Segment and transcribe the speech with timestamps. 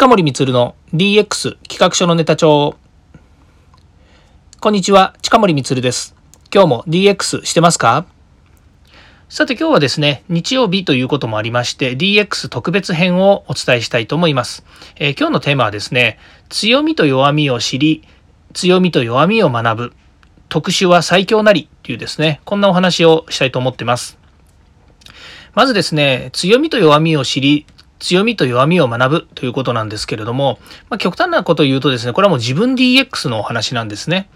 [0.00, 2.74] 近森光の DX 企画書のネタ帳。
[4.58, 6.16] こんにちは、近森光です。
[6.50, 8.06] 今日も DX してますか？
[9.28, 14.64] さて今日はですね、日曜日ということもありまして DX 特別編をお伝えしたいと思います。
[14.96, 18.02] えー、今日のテーマはですね、強みと弱みを知り、
[18.54, 19.92] 強みと弱みを学ぶ、
[20.48, 24.18] 特殊は最強なりというですね、こんなお話をしたいと思ってます。
[25.52, 27.66] まずですね、強みと弱みを知り、
[28.00, 30.58] 強みと弱みを学ぶということなんですけれども、
[30.88, 34.28] まあ、極端なことを言うとですね、これはもう自分 DX のお話なんですね。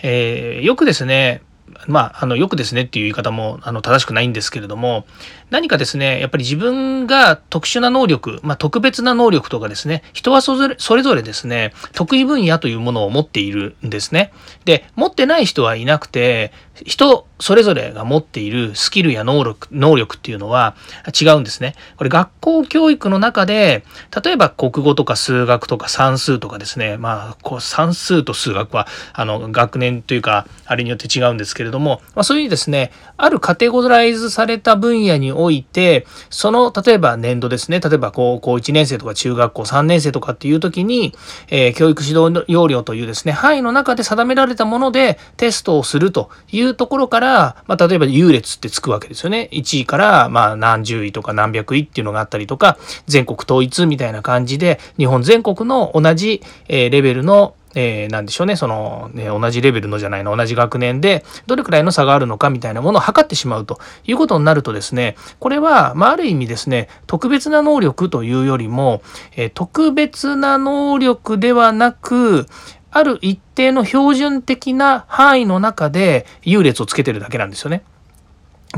[0.00, 1.42] えー、よくですね、
[1.86, 5.06] まあ、あの、よくですねっていう言い方も、あの、正しくないんですけれども、
[5.50, 14.32] 何かですね、やっぱり自分が特殊な能力、まあ、特別な能力とかですね、人はそれそれぞれですね、得意分野というものを持っているんですね。
[14.64, 16.52] で、持ってない人はいなくて、
[16.84, 20.76] 人それぞれが持っているスキルや能力、能力っていうのは
[21.20, 21.74] 違うんですね。
[21.96, 23.84] これ学校教育の中で、
[24.24, 41.14] 例えば国語とか数学とか算数とかですね、まあ、こう算数と数学は、あの、学年というか、あれによって違うんですけれども、まあ、そういうですね、あるカテゴライズされた分野において、その、例えば年度ですね、例えば高校1年生とか中学校3年生とかっていう時に、
[41.48, 49.48] えー、教育指導要領というですね、範囲の中で定められたものでテストをするというところから、まあ、例えば優劣ってつくわけですよね。
[49.52, 69.02] 1位から、まあ、何十位とか何百位っていうのがあったりとか、全国統一みたいな感じで、日本全国の同じ、え、レベルのえー、でしょうね、その、ね、同じレベルのじゃないの、同じ学年で、どれくらいの差があるのかみたいなものを測ってしまうということになるとですね、これは、まあ、ある意味ですね、特別な能力というよりも、
[69.36, 72.46] えー、特別な能力ではなく、
[72.92, 77.82] ある一定の標準的な範囲の中で優劣をつけてるだけなんですよね。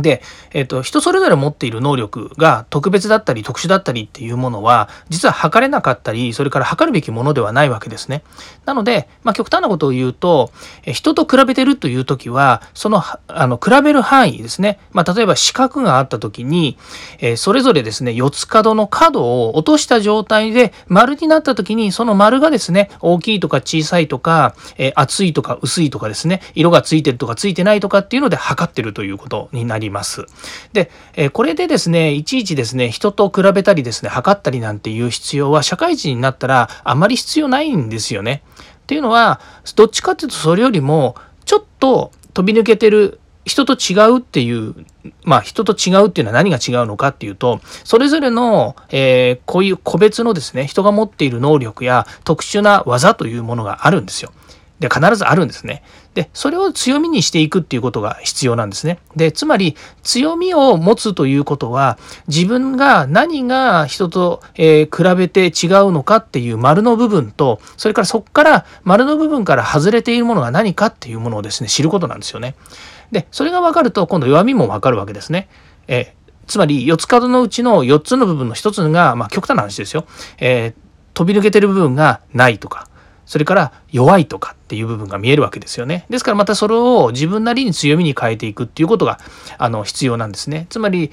[0.00, 8.22] で、えっ、と、人それぞれ持っている能力が特別だったり特殊だったりっていうものは、実は測れなかったり、それから測るべきものではないわけですね。
[8.64, 10.50] なので、まあ、極端なことを言うと、
[10.86, 14.78] 人と比べてるという時は、その、あの、比べる範囲ですね。
[14.92, 16.78] まあ、例えば四角があった時に、
[17.18, 29.81] えー、それぞれですね、四つ角の角を落とした状態で丸になった時に、その丸がですね、大きいとか小さいとか、えー、厚いとか薄いとかですね、色がついてるとかついてないとかっていうので測ってるということになります。
[29.82, 30.26] ります。
[30.72, 38.42] で、えこれでですね、いちいちですね、人と比べたりですね、測ったりなんていう必要は社会人になったらあまり必要ないんですよね。
[38.82, 39.40] っていうのは、
[39.76, 44.74] どっちかっていうとそれよりも、ちょっと飛び抜けてる人と違うっていう、
[45.24, 54.32] まあ人と違うっていうのは何が違うのかっていうと、それぞれの、えー、こういう個別のですね、人が持っている能力や特殊な技というものがあるんですよ。
[54.82, 55.82] で、必ずあるんですね。
[56.14, 58.98] で、それを強みにしていくっていうことが必要なんですね。
[59.14, 72.56] で、つまり、強みを持つということは、自分が何が人と、えー、比べて違うのかっていう丸の部分と、それからそこから丸の部分から外れているものが何かっていうものをですね、知ることなんですよね。
[73.12, 75.48] で、それが分かると、今度弱みも分かるわけですね。
[75.86, 80.06] えーつまり4つ角のうちの4つの部分の1つが、まあ、極端な話ですよ、
[80.38, 80.74] えー、
[81.14, 82.88] 飛び抜けてる部分がないとか
[83.26, 86.06] それから弱いとかっていう部分が見えるわけですよね。
[86.10, 89.18] ですからまたそれを自分なりに強みに変えていくっていうことが
[89.58, 90.66] あの必要なんですね。
[90.70, 91.10] つまり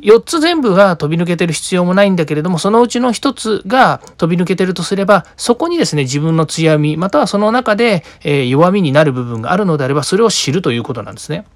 [0.00, 11.46] 4つ全部が飛び抜けてる必要もないんだけれどもそのうちの1つが飛び抜けてるとすればそこにですね自分の強みまたはその中で、えー、弱みになる部分があるのであればそれを知るということなんですね。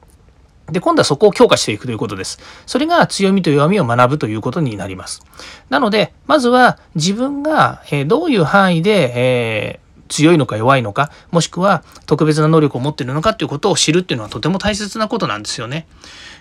[0.72, 2.38] で、今度はそこを強化していくということです。
[2.66, 5.22] それが強みと弱みを学ぶということになります。
[5.68, 9.80] なので、まずは自分がどういう範囲で、え
[10.10, 15.86] 強いのか弱いのかもしくは特別な能力を持っているのかということを知るっていうのはとても大切なことなんですよね。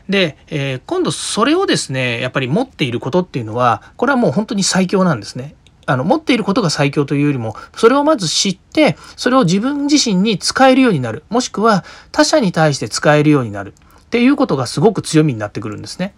[0.09, 5.55] で、えー、今度それをですねやっぱり持っていることっていうのはこれはもう本当に最強なんですね。
[5.85, 16.13] あの持っていることが最強というよりもそれをまず知ってそれを自分自身に使えるようになるもしくは他者に対して使えるようになるっていうことがすごく強みになってくるんですね。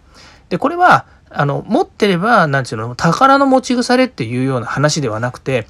[0.50, 5.66] でこれはあの持ってれば何て言うの宝の持ち腐れっていうような話ではなくて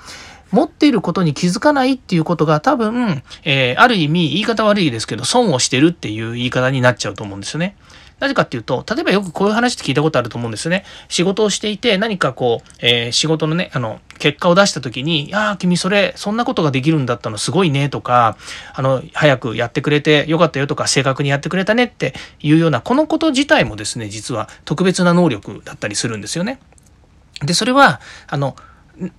[0.52, 7.76] 持っていることに気づかないっていうことが多分、えー、ある意味言い方悪いですけど損をしてるっていう言い方になっちゃうと思うんですよね。
[8.22, 10.84] なぜかっていうと、例えばよくこういう話って聞いたことあると思うんですよね。
[11.08, 18.36] 仕事をしていて何かこう、えー、仕事のね、あの、結果を出した時に、いやー君それ、そんなことができるんだったのすごいねとか、
[18.74, 26.60] あの、早くやってくれてよかったよとか、正確にやってくれたねっていうような、このこと自体もですね、実は特別な能力だったりするんですよね。
[27.44, 28.54] で、それは、あの、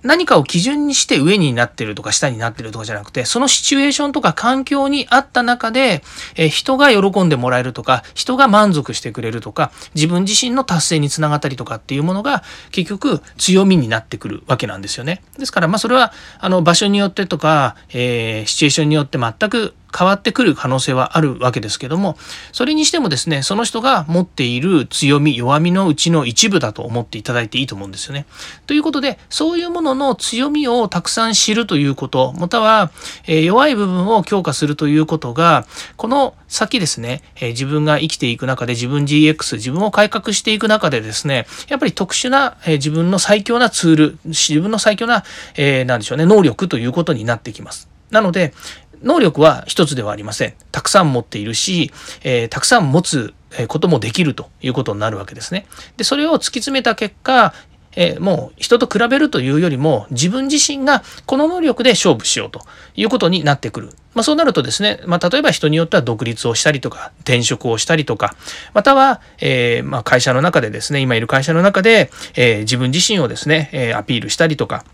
[0.02, 6.02] 何かを基準にして上になってるとか下になってるとかじゃなくて、そのシチュエーションとか環境にあった中で、
[6.36, 15.22] え人が喜んでもらえるとか、人が満足してくれるとか、自分自身の達成につながったりとかっていうものが結局強みになってくるわけなんですよね。
[15.38, 22.16] ですから、まあそれはあの場所によってとか、えー、シチュエーションによって全く変わってくる可能性はあるわけですけども
[22.52, 28.26] それにしてもですねその人が持っている強み弱みのうちの一部だと思っていただいていいと思うんですよね。
[28.66, 32.90] ということでそういうものの強みをたくさん知るということまたは、
[33.26, 45.24] えー、弱い部分を強化するということがこの先ですね、えー、自分が生きていく中で自分 GX 自分を改革していく中でですねやっぱり特殊な、えー、自分の最強なツール自分の最強な、
[45.56, 47.94] えー、何でしょうね能力ということになってきます。
[48.14, 48.54] なので、
[49.04, 50.54] 能力は一つではありません。
[50.72, 51.92] たくさん持っているし、
[52.22, 53.34] えー、たくさん持つ
[53.68, 55.66] こともできるということになるわけですね。
[55.96, 57.54] で、それを突き詰めた結果、
[57.96, 62.60] えー、もう人と比べるというよりも自分自身がこの能力で勝負しようと
[62.96, 63.90] いうことになってくる。
[64.14, 68.36] まあ、そうなるとですね、まあ、例えば人によっては独立をしたりとか転職をしたりとか
[68.72, 74.84] または、えー、まあ会社の中でですね今いる会社の中で、えー、自分自身をですね、えアピールしたりとか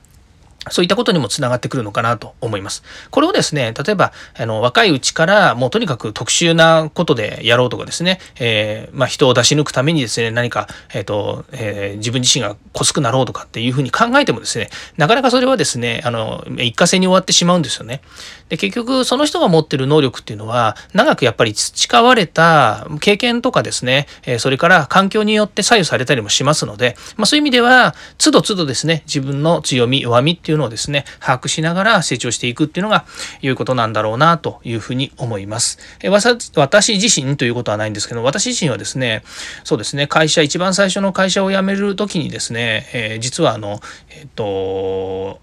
[0.69, 2.83] そういったことにもつながってくるのかなと思います。
[3.11, 14.69] これをですね、例えば、あの、若いうちから、もうとにかく特殊なことでやろうとかですね、えー、まあ、人を出し抜くためにですね、何か、えっ、ー、と、えー、自分自身がこすくなろうとかっていうふうに考えてもですね、
[14.99, 18.03] なかなかそれはですね、あの、一過性に終わってしまうんですよね。
[18.51, 33.05] で、結局、その人が持ってる能力っていうのは、長くやっぱり培われた経験とかですね、えそれから環境によって左右されたりもしますので、まあ、そういう意味では、都度都度ですね、自分の強み、弱みっていうのをですね、把握しながら成長していくっていうのが、
[33.43, 35.79] いことなんだろうな、というふうに思います。
[36.03, 39.23] え私自身ということはないんですけど、私自身はですね、
[39.65, 43.81] そうですね、会社、一番最初の会社を辞める時にですね、えー、実はあの、
[44.11, 45.41] えっ、と、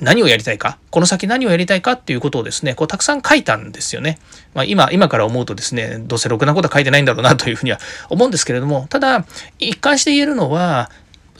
[0.00, 4.18] 何をやりたいか、この先何をやりたいかっていうことをですね、こうたくさん書いたんですよね。
[4.52, 7.78] まあ、今、今から思うとですね、どうせろくなことは書いてないんだろうなというふうには
[8.10, 9.24] 思うんですけれども、ただ、
[9.58, 10.90] 一貫して言えるのは、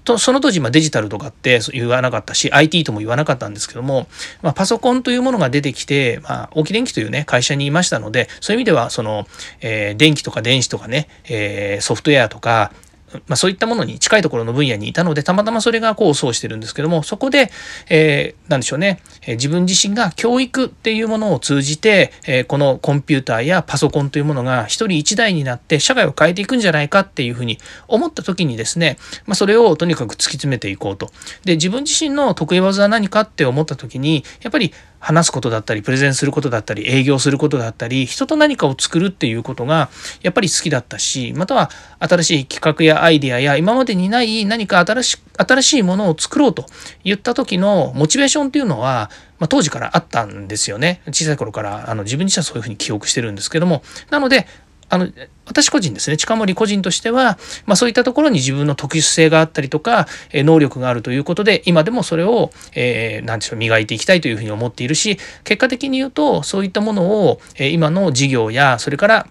[0.05, 4.07] とその当時まデジタルとかって言わなかったし IT とも言わなかったんですけども、
[4.43, 9.27] まあ、パソコンというものが出てきて、まあ、大木電機というね会社にいましたのでそういう意味ではその、
[9.61, 12.73] えー、電気とか電子とかね、えー、ソフトウェアとか
[13.29, 17.51] まあ、そういったものに近いところの分野にいたのでたまたまそれが功を奏してるんですけどもそこで、
[17.89, 27.59] えー、何でしょうね、えー、自分自身が教育っていうものを通じて、えー、このコンピューターやパソコンというものが一人一台になって社会を変えていくんじゃないかっていうふうに
[27.89, 31.11] 思った時にですね、まあ、それをとにかく突き詰めていこうと。
[31.45, 34.73] で自分自身の得意技は何かって思った時にやっぱり
[35.05, 39.91] 話すことだったりプレゼンすることだったり営業することだったり人と何かを作るっていうことが
[40.23, 41.71] やっぱり好きだったしまたは
[42.01, 46.67] 新しい企画やアイデアや今までにない何か新し新しいものを作ろうと
[47.03, 51.03] 言った時のモチベーションっていうのは、まあ、当時からあったんですよね。
[51.09, 53.83] 小さい頃からあの自分自身はそういうふうに記憶してるんですけども。
[54.11, 54.47] なので
[54.91, 55.09] あの
[55.47, 56.17] 私個人ですね。
[56.17, 69.27] 近森個人としては、まあ、そういったところに自分の特殊性があったりとか、え能力があるということで今でもそれを、えー、何でしょう磨いていきたいというふうに思っているし結果的に言うとそういったものを、え今の事業やそれから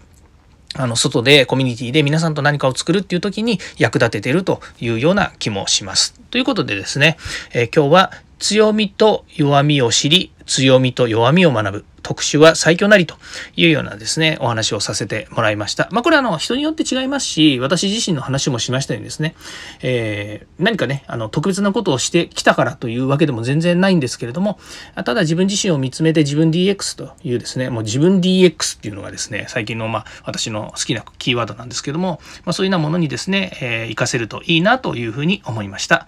[0.76, 6.20] あの外でコミュニティで皆さんと何かを作るっていう時に役立ててるというような気もします。
[6.32, 7.18] ということでですね、
[7.54, 8.12] えー、今日は
[8.44, 13.16] 強みと弱みを知り強みと弱みを学ぶ特殊は最強なりと
[13.56, 15.88] いうようなですね、お話をさせてもらいました。
[15.94, 19.36] まあこれはあの人によって違いますし、私自身の話もしましたようにですね、
[19.82, 24.60] えー、何かね、あの特別なことをしてきたからというわけでも全然ないんですけれども、
[24.96, 36.06] ただ自分自身を見つめて自分 DX というですね、もう自分 DX っていうのがですね、最近のまあ私の好きなキーワードなんですけども、まあそういうようなものにですね、えー、活かせるといいなというふうに思いました。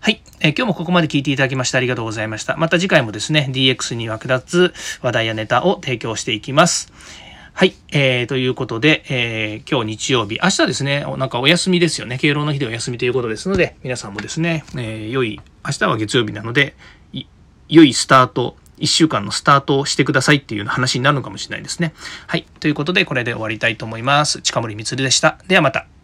[0.00, 2.56] はい、えー、今日もここまで聞いていただきましてありがとうございました。
[2.56, 6.92] また次回もですね、DX に役立つ話題やネタを提供していきます。
[7.52, 12.16] はい、えー、ということで、えー、今日日曜日、明日ですね、なんかお休みですよね。
[12.18, 16.76] 敬老の日でお休みということですので、皆さんもですね、えー、良い、明日は月曜日なので、
[17.68, 21.92] 良いスタート、1週間のスタートをしてくださいっていう話になるのかもしれないですね。
[22.28, 24.40] はい、ということで、これで終わりたいと思います。
[24.42, 25.38] 近森光でした。
[25.48, 25.97] ではまた。